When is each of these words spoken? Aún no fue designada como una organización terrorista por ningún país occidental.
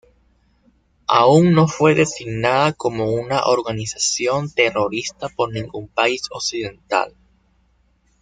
Aún 1.05 1.53
no 1.53 1.67
fue 1.67 1.93
designada 1.93 2.73
como 2.73 3.05
una 3.11 3.43
organización 3.45 4.49
terrorista 4.49 5.29
por 5.29 5.53
ningún 5.53 5.89
país 5.89 6.23
occidental. 6.31 7.13